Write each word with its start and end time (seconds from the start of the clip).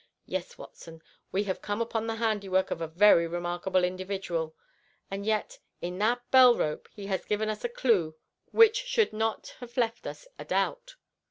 Yes, 0.25 0.57
Watson, 0.57 1.03
we 1.31 1.43
have 1.43 1.61
come 1.61 1.79
upon 1.79 2.07
the 2.07 2.15
handiwork 2.15 2.71
of 2.71 2.81
a 2.81 2.87
very 2.87 3.27
remarkable 3.27 3.83
individual. 3.83 4.55
And 5.11 5.27
yet 5.27 5.59
in 5.79 5.99
that 5.99 6.21
bell 6.31 6.55
rope 6.57 6.89
he 6.91 7.05
has 7.05 7.23
given 7.23 7.49
us 7.49 7.63
a 7.63 7.69
clue 7.69 8.15
which 8.49 8.77
should 8.83 9.13
not 9.13 9.53
have 9.59 9.77
left 9.77 10.07
us 10.07 10.27
a 10.39 10.45
doubt." 10.45 10.95